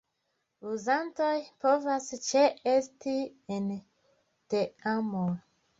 [0.71, 3.15] Uzantoj povas ĉeesti
[3.59, 3.73] en
[4.55, 5.33] teamoj.